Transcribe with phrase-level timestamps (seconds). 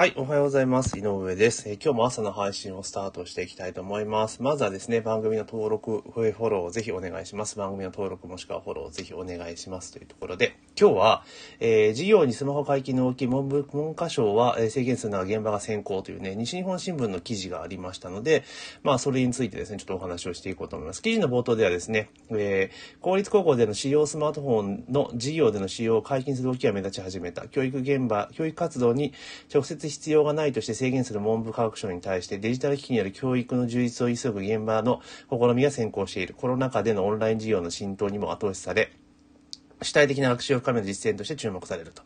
[0.00, 0.98] はい、おはようございます。
[0.98, 4.42] 井上です、え今日も朝の配信をスタートしていきたいと思います。
[4.42, 7.58] まずはですね、番組の登録、フォローをぜひお願いします。
[7.58, 11.24] 番組の登録もしくはフォローをぜひお願いしますというところで、今日は、
[11.58, 18.44] えー事業にスマホ解禁の大きい文部文科省は、えー制限するのは現場が先行というね、西日本新聞の記事がありましたので、
[18.82, 21.02] まあ、それについてですね、ちょっとお話をしていこうと思います。
[21.02, 27.48] 記事の冒頭ではですね、えー公立高校での使用スマートフォンの事業での使用を解禁する動きが目立ち始めた。
[27.48, 29.12] 教育現場、教育活動に
[29.52, 35.00] 直接必要がないとして制限する文部科学省に対してデジタル機器による教育の充実を急ぐ現場の
[35.30, 36.34] 試みが先行している。
[36.34, 38.92] コロナ禍でのオンライン事業の浸透にも後押しされ、
[39.82, 42.02] 主体的な学習を深める実践として注目されると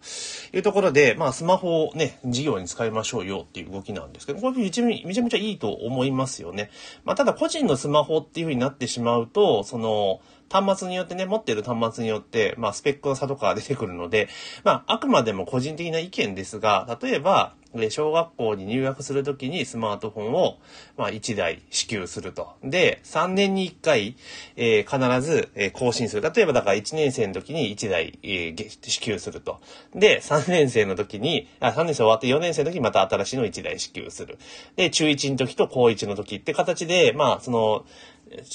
[0.56, 6.70] いうところで、まあ、スマホをね、事業に使いましょうよっていう動きなんですけど、これめちゃめちゃいいと思いますよね。
[7.04, 10.20] まあ、ただ個人のスマホっていう風になってしまうと、その、
[10.50, 14.28] 端末によってね、持っている端末によって、まあ、スペックの差とかが出てくるので、
[14.62, 20.58] まあ、あくまでも個人的な意見ですが、例えば、で小学校に入学するときにスマートフォンを、
[20.96, 22.52] まあ、1台支給すると。
[22.62, 24.16] で、3年に1回、
[24.56, 26.32] えー必ず、えー更新する。
[26.34, 29.60] 例えば、だから1年生の時に1台、えー支給すると。
[29.94, 34.38] で、3年生の時に、あ、3年生終わって4年生の時にまた新しいの1台支給する。
[34.76, 37.84] で、中1の時と高1の時って形で、まあ、その、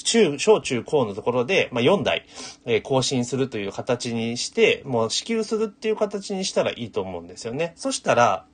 [0.04, 2.26] 中、小中高のところで、まあ、4台、
[2.66, 7.74] えー更新するという形にして、もう支給するっていう形にしたらいいと思うんですよね。
[7.76, 8.46] そしたら、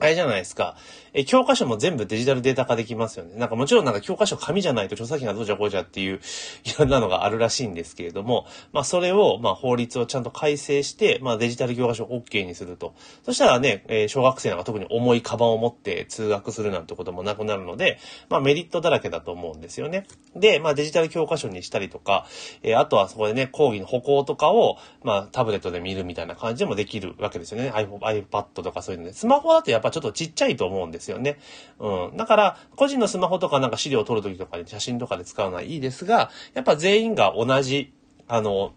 [0.00, 0.76] あれじゃないですか。
[1.12, 3.34] え、教科書も全部デジタルデータ化できますよね。
[3.36, 6.20] なんかもちろんなんか教科書紙じゃないと著作権がどうじゃこうじゃっていう
[6.64, 12.94] いろんなのがあるらしいんですけれども、まあそれを、まあ法律をちゃんと改正して、まあデジタル教科書を OK にすると。
[13.24, 20.06] そしたらね、え小学生なんか特に重いカバンを持って通学するなんてこともなくなるので、まあメリットだらけだと思うんですよね。
[20.36, 22.26] で、まあデジタル教科書にしたりとか、
[22.62, 27.70] えあとはそこでね、講義の歩行とかを、まあタブレットで見るみたいな感じでもできるわけですよね。
[27.72, 29.14] iPad とかそういうので。
[29.14, 31.38] スマホだとやっぱちょっとちっちゃいと思うんですよね。
[31.78, 32.16] うん。
[32.16, 37.92] だから、個人のスマホとかなんか資料を撮るときとかで写真とかで使うのはいいですが、やっぱ全員が同じ、
[38.26, 38.72] あの、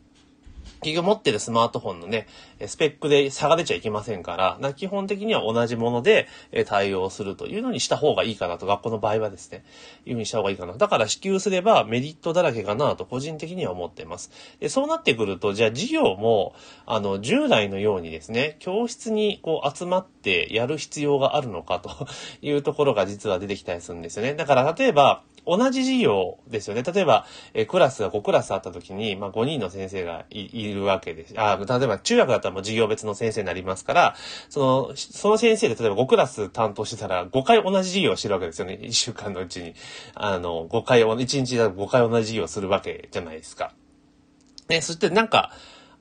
[0.82, 2.28] 企業持ってるスマートフォンのね、
[2.66, 6.28] スペックで差が出ちゃいけませんから、な基本的には同じもので
[6.66, 9.64] 対応するというのにした方がいいかなと、学校の場合はですね、
[10.06, 10.74] いうふうにした方がいいかな。
[10.74, 14.32] だから支給すればメリットだらけかなと個人的には思っています。
[14.60, 16.56] でそうなってくると、じゃあ授業も、
[16.88, 22.08] あの、従来のようにですね、教室にこう集まってやる必要があるのかと
[22.42, 24.34] いうところが実は出てきたりするんですよね。
[24.34, 26.84] だから例えば、同じ授業ですよね。
[26.84, 31.34] 例えば、えクラスが5クラスあった時に、まあ5人の先生がいいるわけです。
[31.38, 34.16] あ、例えば中学だったらもう授業別の先生になりますから、
[34.50, 38.80] その、その先生で例えば5クラス担当してたら5回同じ授業をしてるわけですよね。
[38.84, 39.74] 1週間のうちに。
[40.14, 43.74] あの、5回、1日だと5回同じ授業をするわけじゃないですか。
[44.70, 45.52] ね、そしてなんか、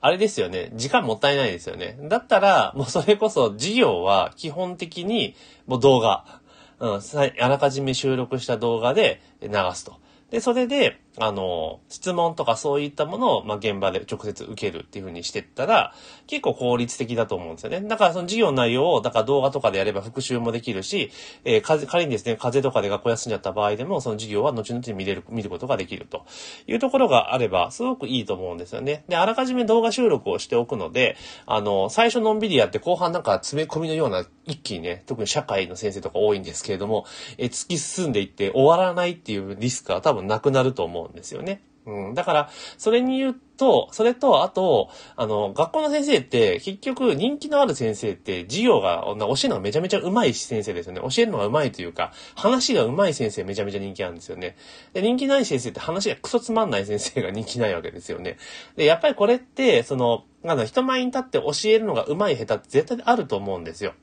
[0.02, 0.70] あれですよね。
[0.74, 1.98] 時間もったいないですよね。
[2.02, 5.34] だったら、もうそれこそ授業は基本的に
[5.66, 6.39] もう動画。
[6.80, 7.00] うん、
[7.42, 9.96] あらかじめ収録した動画で流すと。
[10.30, 15.94] で、それで、あの、質問とかそういったものを、まあ、現場で直接受けるっていう風にしてったら、
[16.26, 17.82] 結構効率的だと思うんですよね。
[17.82, 21.10] だからその授業内容を、だから動画とかでやれば復習もできるし、
[21.44, 26.24] えー、仮にですね、風邪とかで学校休んじゃった場合でも、その授業は後々見れる、見ることができると
[26.66, 29.04] いうところがあれば、すごくいいと思うんですよね。
[29.08, 37.04] で、あらかじめ動画収録をしておくので、あの、最初のんびりやって後半なんか詰め込みのような一気にね、特に社会の先生とか多いんですけれども、
[37.36, 41.62] えー突き進んでいって終わらないっていうリスクは多分なくなると思うんですよね。
[41.86, 42.14] うん。
[42.14, 51.00] だから、それに言うと、それと、あと、あの、学校の先生って、結局、人気のある先生って、授業が、教えるのがめちゃめちゃ上手い先生ですよね。
[51.00, 54.56] 教えるのが上手いというか、話が上手い先生めちゃめちゃ人気あるんですよね。
[54.92, 58.36] で、人気ない先生って話がクソつまんない先生が人気ないわけですよね。
[58.76, 63.94] で、やっぱりこれって、その、あの、人前に立って教えるのが上手い下手って絶対あると思うんですよ。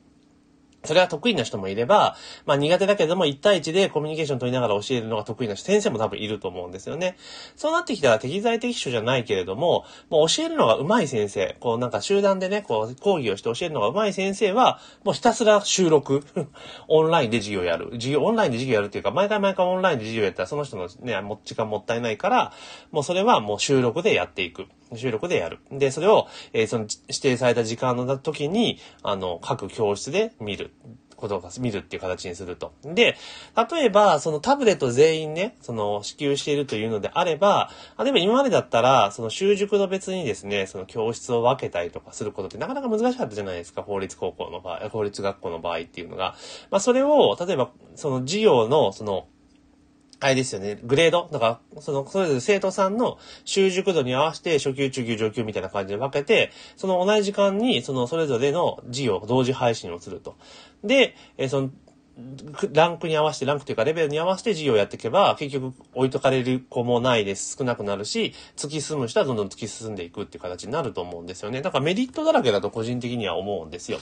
[0.88, 2.16] それは得意な人もいれば、
[2.46, 7.18] まあ苦手だけども1対1でコミュニケーション取りながら教えるのが得意な人、先生も多分いると思うんですよね。
[7.56, 16.24] そうなってきたら適材適所じゃないけれども、もう教えるのが上手い先生、こうなんか集団でね、こう講義をして教えるのが上手い先生は、もうひたすら収録、
[16.88, 17.90] オンラインで授業やる。
[17.92, 21.14] 授業、オンラインで授業やるっていうか、毎回毎回オンラインで授業やったらその人のね、
[21.44, 22.52] 時間もったいないから、
[22.92, 24.66] もうそれはもう収録でやっていく。
[24.94, 25.58] 収録でやる。
[25.70, 30.72] で、それを、えーその指定された時間の時に、あの、各教室で見る。
[31.18, 32.72] ことを見るっていう形にすると。
[32.84, 33.16] で、
[33.70, 46.36] 例えば、そのタブレット全員ね、その支給しているというのであれば、例えば今までだったら、その習熟度別にですね、その教室を分けたりとかすることってなかなか難しかったじゃないですか、法律高校の場合、法律学校の場合っていうのが。
[46.70, 49.26] まあそれを、例えば、その授業の、その、
[50.20, 51.28] あれですよね、グレード？
[51.30, 60.36] だから、その、それぞれ生徒さんの習熟度に合わせて初級、中級、上級みたいな感じで分けて、その同じ時間に、そのそれぞれの授業同時配信をすると。
[60.82, 61.70] で、えその、
[62.72, 67.56] ランクに合わせて、ランクというかレベルに合わせて授業をやっていけば、結局置いとかれる子もないです。
[67.56, 71.62] 少なくなるし、突き進む人はどんどん突き進んでいくっていう形になると思うんですよね。
[71.62, 73.98] だからメリットだらけだと個人的には思うんですよ。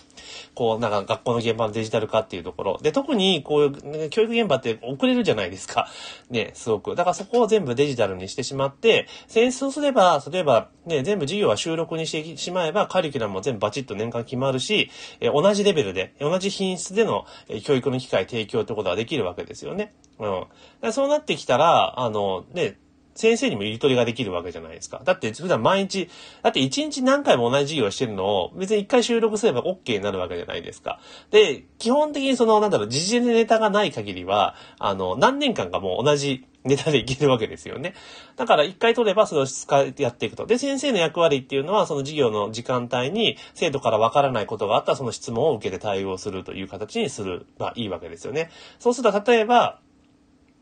[0.54, 2.78] こう、なんか学校の現場のデジタル化っていうところ。
[2.80, 5.88] で、特にこういう、ね、教育現場って遅れるじゃないですか。
[6.30, 6.96] ね、すごく。
[6.96, 14.90] だからそこを全部デジタルにしてしまって、戦争すれば、例えば、ね、全部授業は収録にしてしまえば、カリキュラムも全部バチッと年間決まるし、
[15.20, 17.26] え同じレベルで、同じ品質での、
[17.64, 19.92] 教育の機会提供ってことができるわけですよね。
[20.18, 20.92] うん。
[20.92, 22.78] そうなってきたら、あの、ね、
[23.16, 25.00] 先生にも入り取りができるわけじゃないですか。
[25.04, 26.08] だって普段毎日、
[26.42, 31.00] だって一日何回も同じ授業してるのを別に一回収録すれば OK になるわけじゃないですか。
[31.30, 37.94] で、基本的にその、なんだろう、時事ネタがない限りは、あの、何年間かもう同じネタでいけるわけですよね。
[38.36, 40.46] だから一回取ればそれを使い、やっていくと。
[40.46, 48.50] で、先生の役割っていうのは、その授業の時間帯に生徒からわからないことがあったらその質問を受けて対応するという形にする、まあいいわけですよね。
[48.78, 49.80] そうすると、例えば、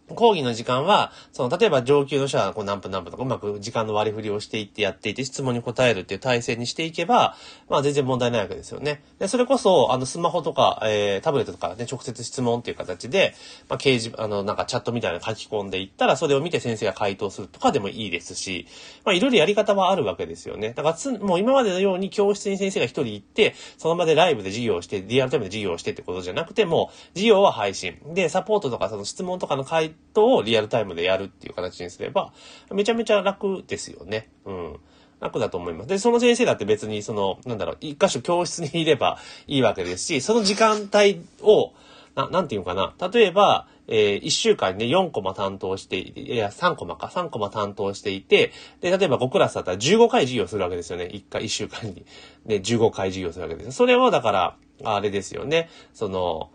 [0.08, 7.36] 講義の時間は、その、例えば上級の人はこう何分何分とかうまく時間の割り振りをしていってやっていて質問に答えるっていう体制にしていけば、
[7.70, 9.02] まあ全然問題ないわけですよね。
[9.18, 13.34] で、それこそ、あの、スマホとか、えー、タブレットとかね、直接質問っていう形で、
[13.68, 18.66] まあ掲示、あの、なんかチャットみたいな書き込んでいったら、それを見て先生が回答するとかでもいいですし、
[19.04, 20.74] まあいろいろやり方はあるわけですよね。
[20.74, 27.96] だからつ、もう今までのように教室に先生が一人行って、その場でライブで授業をして、リアルタイムで授業をしてってことじゃなくても、授業は配信。
[28.12, 32.32] で、サポートとかその質問とかの回答をリアルタイムでやるっていう形にすれば、
[32.72, 34.28] めちゃめちゃ楽ですよね。
[34.44, 34.76] うん。
[35.20, 35.88] 楽だと思います。
[35.88, 39.18] で、その先生だって別にその、なんだろう、一箇所教室にいれば
[39.48, 41.72] いいわけですし、その時間帯を、
[42.14, 42.94] な、なんていうかな。
[43.12, 51.06] 例えば、えー、1週間にね、4コマ担当していや、3コマか、3コマ担当していて、で、例えば5クラスだったら15回授業するわけですよね。
[51.12, 52.04] 1回、1週間に。
[52.46, 53.72] ね、15回授業するわけです。
[53.72, 55.68] それを、だから、あれですよね。
[55.92, 56.50] その、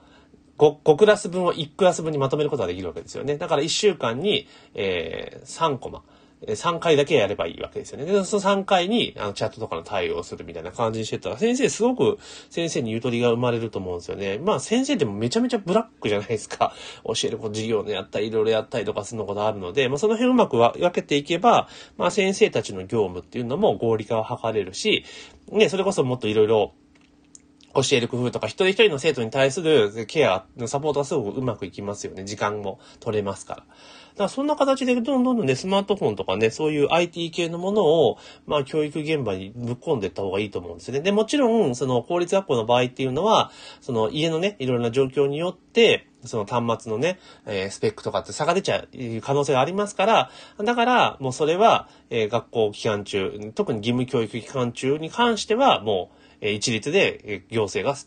[0.59, 3.37] 5, 5クラス分を1クラス分にまとめることができるわけですよね。
[3.37, 6.03] だから1週間に、えー、3コマ。
[6.47, 8.05] 3回だけやればいいわけですよね。
[8.05, 12.17] で、その3回に、あの、チャットとかの対応をするみたいな感じにしてたら、先生すごく
[12.49, 14.37] 先生にゆとりが生まれると思うんですよね。
[14.37, 16.73] まあ、先生でもめちゃめちゃブラックじゃないですか。
[17.03, 21.67] 教えること授業のやったり、いろいろやったりとかするのことあるので、まあ、その辺うまく分けていけば、
[21.97, 25.03] まあ、先生たちの業務っていうのも合理化を図れるし、
[25.51, 26.73] ね、それこそもっといろいろ、
[27.73, 32.23] 教える工夫とか、一人一人の生徒に対するケアのサポートがすごくうまくいきますよね。
[32.25, 33.59] 時間も取れますから。
[33.61, 38.17] だからそんな形でどんどんどんね、スマートフォンとかね、そういう IT 系のものを、
[38.47, 40.99] まあ教育現場にぶっ込んでいった方がいいと思うんですね。
[40.99, 43.51] で、もちろん、その公立学校の場合っていうのは、
[43.81, 48.87] その家のね、いろいろな状況によって、その端末のね、えー、スペックとかって差が出ちゃう
[49.21, 57.97] 可能性がありますから、だから、もうそれは、えー、学校期間中、特に義務教育期間中に関しては、もう、え一律で行政が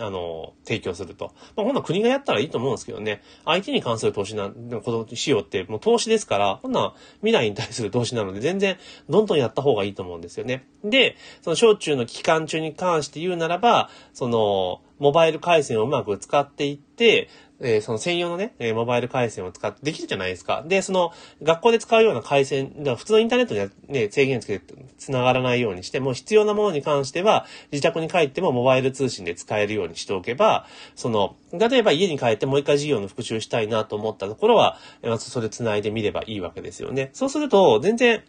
[0.00, 1.34] あの、提供すると。
[1.54, 3.22] まあ、ほんな国がやったらいいと思うんですけどね。
[3.44, 8.78] 相手に関する投資な、ことしようって、もう投資ですから、ほんな未来に対する投資なので、全然、
[9.08, 10.66] どんどんやった方がいいと思うんですよね。
[10.82, 17.28] で、その小中の期間中に関して言うならば、その、モバイル回線をうまく使っていって、
[17.60, 20.62] えー、その専用のね、えー、モバイル回線を使ってできるじゃないですか。
[20.66, 21.12] で、その、
[21.42, 37.10] 学校で使うような回線、普通のインターネットにはね、制限つけて繋がらないようにして、もう必要なものに関しては、自宅に帰ってもモバイル通信で使えるようにしておけば、その、例えば家に帰ってもう一回授業の復習したいなと思ったところは、まずそれ繋いでみればいいわけですよね。
[37.14, 38.22] そうすると、全然、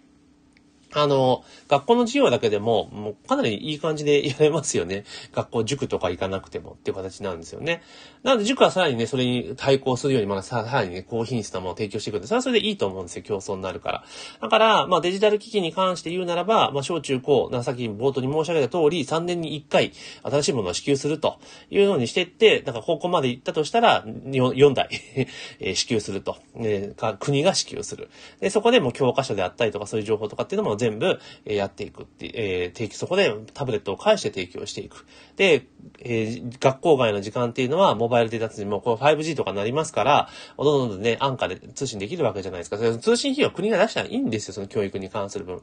[0.98, 5.04] あの、学校の授業だけでも、もうかなりいい感じでやれますよね。
[5.32, 7.84] 学校、塾とか行かなくてもっていう形なんですよね。
[8.24, 13.24] なので塾はさらにね、それに対抗するように、まださらにね、高品質なものを提供していくんで、それはそれでいいと思うんですよ。
[13.24, 14.04] 競争になるから。
[14.42, 19.92] だから、まあデジタル機器に関して言うならば、まあ小中高、さっき冒頭に申し上げた通り、3年に1回
[20.24, 21.40] 新しいものを支給すると
[21.70, 24.90] いうのにしていって、なんか高校まで行ったとしたら、4台
[25.76, 28.10] 支給すると、えー、国が支給する。
[28.40, 35.06] で、そこでも教科書であったりとかそういう情報とかっていうのも全部全部やっていくって、えー、定期、そこでタブレットを介して提供していく。
[35.36, 35.66] で、
[36.00, 42.78] えー、学校外の時間っていうのは、モバイルデータ通信もこう 5G とかになりますから、どんどんどんね、安価で通信できるわけじゃないですか。
[42.78, 45.62] 通信費用国が出したらいいんですよ、その教育に関する分。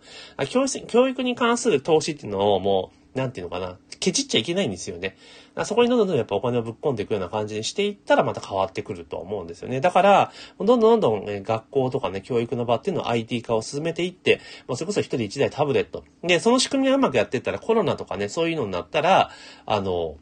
[0.48, 5.16] 教教育に関する投資っていうのをもう、なんていうのかな、ケチっちゃいけないんですよね。
[5.64, 9.80] そこにどんどんどんやっぱお金をぶっ込んでいくような感じにしていったらまた変わってくると思うんですよね。
[9.80, 16.02] だから、どんどんどんどん、ね、学校とかね、教育の場っていうのを IT 化を進めていって、まあ、それこそ一人一台タブレット。
[16.24, 19.30] で、その仕組みがうまくやっていったらコロナとかね、そういうのになったら、
[19.64, 20.16] あの、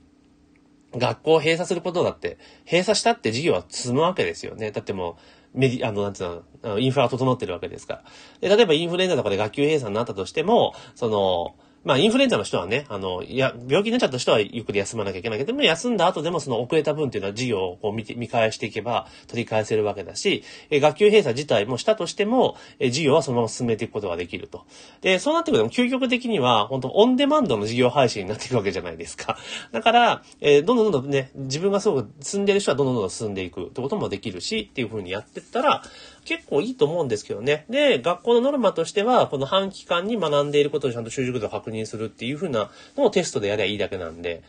[0.94, 4.70] 学校を閉鎖することだって、閉鎖したって授業は進むわけですよね。
[4.70, 5.16] だっても
[5.54, 8.02] う、メディ、あの、なんつうの、インフラが整ってるわけですか
[8.40, 8.48] ら。
[8.48, 11.54] で、例えばインフルエンザとかで学級閉鎖になったとしても、その、
[11.84, 24.64] まあ、インフルエンザの人はね、あの、いや、病気になっちゃった人はゆっくり休まなきゃいけないけども、休んだ後でもその遅れた分っていうのは授業をこう見て、見返していけば取り返せるわけだし、え学級閉鎖自体もしたとしても、え授業はそのまま進めていくことができると。
[25.00, 29.38] で、そうなってくると、究極的には、本当オンデマンドの授業配信になっていくわけじゃないですか。
[29.72, 35.82] だから、え、どんどんどんどんね、自分がすごく進んでる人はどんどんどんどん進んでいくってこともできるし、っていう風にやってったら、
[36.24, 37.66] 結構いいと思うんですけどね。
[37.68, 44.42] で、学校のノルマとしては、この半期間に学んでいることをちゃんと習熟度を確認するっていう風なのをテストでやりゃいいだけなんで、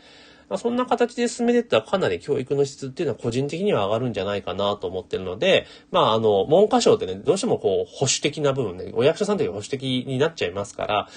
[0.48, 11.08] まあ、そんな形で進めていったらかなり教育の質っていうのは個人的には上がるんじゃないかなと思ってるので、まああの、文科省ってね、どうしてもこう保守的な部分ね、お役所さんという保守的になっちゃいますから、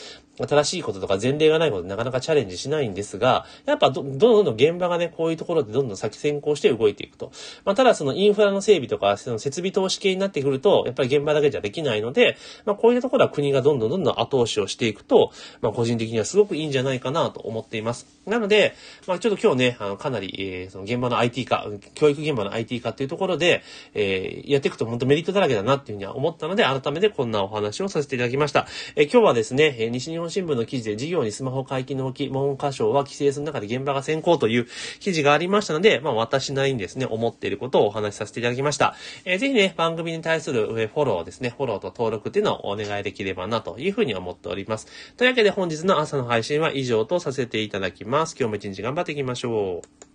[0.44, 7.32] 新しいこととか前例がないことなかなかチャレンジしないんですが、やっぱど、どんどんどん現場がね、こういうところでどんどん先先行して動いていくと。
[7.66, 18.06] まあ、ただそのインフラの整備とか、その設備投資系になってくると、やっぱり現場だけじゃできないので、まあ、こういうところは国がどんどんどんどん後押しをしていくと、まあ、個人的にはすごくいいんじゃないかなと思っています。
[18.26, 18.76] なので、
[19.08, 23.64] まあ、ちょっと今日ね、あの、かなり、えー、その現場の IT 化、教育現場の IT 化っていうところで、
[23.94, 28.68] えー、やっていくと本当メリットだらけだなっていうふうには思ったので、改めてこんなお話をさせていただきました。
[28.96, 34.68] えー、今日はですね、西日本新聞の記事で事業にスマホ解禁の置き、文科省は規制する中で現場が先行という
[35.00, 38.96] 記事がありましたので、まあ私なりにですね、思っていることをお話しさせていただきました。
[39.26, 44.88] えー、ぜひね、番組に対するフォローですね、フォローと登録っていうのをお願いできればなというふうに思っております。
[45.18, 48.36] というわけで本日の朝の配信は以上とさせていただきます。
[48.38, 50.07] 今日も一日頑張っていきましょう。